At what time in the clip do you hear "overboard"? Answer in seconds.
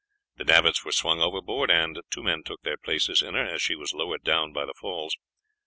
1.21-1.69